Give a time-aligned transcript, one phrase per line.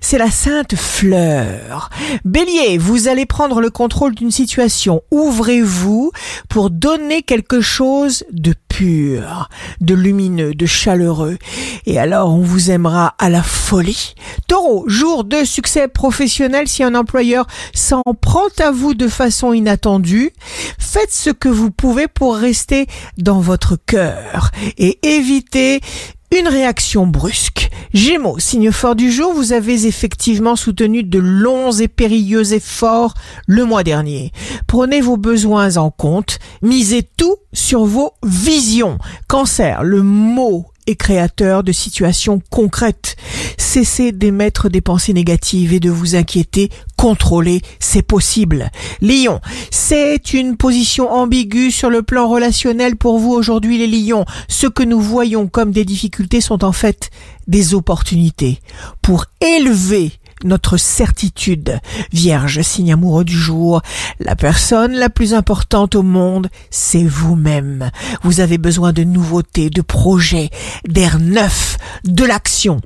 [0.00, 1.90] c'est la sainte fleur.
[2.24, 5.02] Bélier, vous allez prendre le contrôle d'une situation.
[5.10, 6.12] Ouvrez-vous
[6.48, 9.48] pour donner quelque chose de pur,
[9.80, 11.38] de lumineux, de chaleureux.
[11.86, 14.14] Et alors on vous aimera à la folie.
[14.48, 20.32] Taureau, jour de succès professionnel si un employeur s'en prend à vous de façon inattendue.
[20.78, 22.86] Faites ce que vous pouvez pour rester
[23.18, 25.80] dans votre cœur et évitez
[26.36, 27.69] une réaction brusque.
[27.92, 33.14] Gémeaux, signe fort du jour, vous avez effectivement soutenu de longs et périlleux efforts
[33.46, 34.32] le mois dernier.
[34.66, 38.98] Prenez vos besoins en compte, misez tout sur vos visions.
[39.28, 43.16] Cancer, le mot est créateur de situations concrètes.
[43.56, 46.70] Cessez d'émettre des pensées négatives et de vous inquiéter.
[46.96, 48.70] Contrôlez, c'est possible.
[49.00, 49.40] Lion,
[49.70, 54.24] c'est une position ambiguë sur le plan relationnel pour vous aujourd'hui les lions.
[54.48, 57.10] Ce que nous voyons comme des difficultés sont en fait
[57.46, 58.60] des opportunités
[59.02, 60.12] pour élever
[60.44, 61.78] notre certitude.
[62.12, 63.82] Vierge, signe amoureux du jour,
[64.18, 67.90] la personne la plus importante au monde, c'est vous-même.
[68.22, 70.50] Vous avez besoin de nouveautés, de projets,
[70.86, 72.80] d'air neuf, de l'action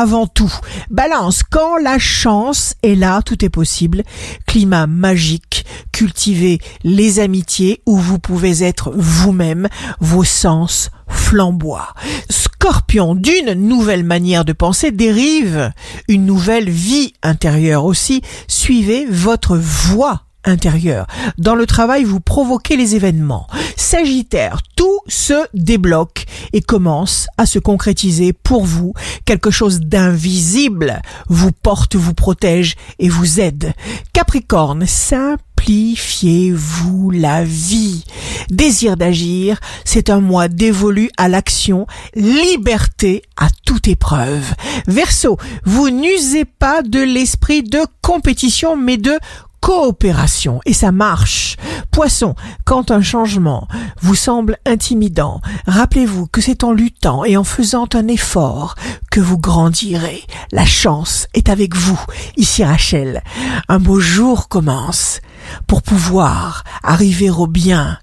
[0.00, 0.52] avant tout.
[0.90, 4.02] Balance, quand la chance est là, tout est possible.
[4.46, 9.68] Climat magique, cultivez les amitiés où vous pouvez être vous-même,
[10.00, 11.92] vos sens flamboient.
[12.30, 15.70] Scorpion, d'une nouvelle manière de penser dérive
[16.08, 18.22] une nouvelle vie intérieure aussi.
[18.48, 21.06] Suivez votre voix intérieure.
[21.38, 23.46] Dans le travail, vous provoquez les événements.
[23.76, 28.94] Sagittaire, tout se débloque et commence à se concrétiser pour vous.
[29.24, 33.72] Quelque chose d'invisible vous porte, vous protège et vous aide.
[34.12, 38.04] Capricorne, simplifiez-vous la vie.
[38.50, 44.54] Désir d'agir, c'est un mois dévolu à l'action, liberté à toute épreuve.
[44.86, 49.18] Verseau, vous n'usez pas de l'esprit de compétition mais de
[49.60, 51.56] coopération et ça marche.
[51.90, 53.68] Poisson, quand un changement
[54.00, 58.74] vous semble intimidant, rappelez-vous que c'est en luttant et en faisant un effort
[59.10, 60.22] que vous grandirez.
[60.52, 62.00] La chance est avec vous.
[62.36, 63.22] Ici Rachel,
[63.68, 65.20] un beau jour commence.
[65.66, 67.98] Pour pouvoir arriver au bien,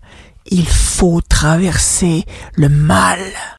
[0.50, 2.25] il faut traverser
[2.56, 3.19] le mal.